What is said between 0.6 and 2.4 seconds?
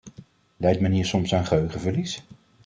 men hier soms aan geheugenverlies?